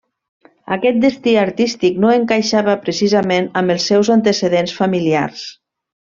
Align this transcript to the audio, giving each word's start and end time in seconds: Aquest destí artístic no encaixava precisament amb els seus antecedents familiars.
Aquest 0.75 0.95
destí 1.03 1.33
artístic 1.41 1.99
no 2.05 2.13
encaixava 2.21 2.75
precisament 2.87 3.49
amb 3.61 3.73
els 3.77 3.85
seus 3.93 4.09
antecedents 4.19 4.73
familiars. 4.83 5.45